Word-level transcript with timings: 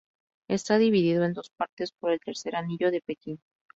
Está 0.49 0.79
dividido 0.79 1.23
en 1.25 1.33
dos 1.33 1.51
partes 1.51 1.91
por 1.91 2.11
el 2.11 2.19
Tercer 2.19 2.55
Anillo 2.55 2.89
de 2.89 3.01
Pekín. 3.01 3.39